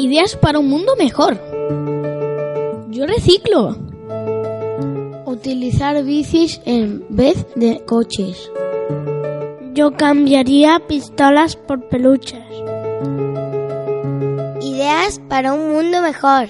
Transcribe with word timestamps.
Ideas 0.00 0.34
para 0.34 0.58
un 0.58 0.66
mundo 0.66 0.96
mejor. 0.96 1.38
Yo 2.88 3.06
reciclo. 3.06 3.76
Utilizar 5.26 6.02
bicis 6.04 6.62
en 6.64 7.04
vez 7.10 7.44
de 7.54 7.84
coches. 7.84 8.50
Yo 9.74 9.92
cambiaría 9.92 10.80
pistolas 10.88 11.54
por 11.56 11.86
peluches. 11.90 12.42
Ideas 14.62 15.20
para 15.28 15.52
un 15.52 15.70
mundo 15.70 16.00
mejor. 16.00 16.48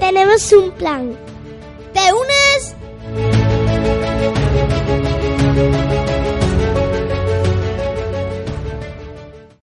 Tenemos 0.00 0.52
un 0.52 0.72
plan. 0.72 1.16
¿Te 1.92 2.12
unes 2.12 2.74